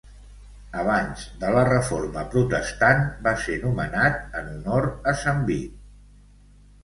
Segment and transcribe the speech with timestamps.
[0.83, 5.77] Abans de la Reforma Protestant va ser nomenat en honor a Sant Vit.